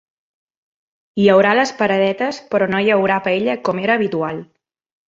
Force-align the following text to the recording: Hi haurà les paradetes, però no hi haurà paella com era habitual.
Hi 1.23 1.27
haurà 1.33 1.51
les 1.59 1.75
paradetes, 1.83 2.41
però 2.55 2.71
no 2.73 2.83
hi 2.87 2.91
haurà 2.97 3.21
paella 3.31 3.61
com 3.71 3.85
era 3.87 4.01
habitual. 4.03 4.47